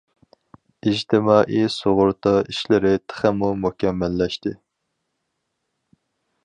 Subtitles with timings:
[0.91, 4.57] ئىجتىمائىي سۇغۇرتا ئىشلىرى تېخىمۇ مۇكەممەللەشتى.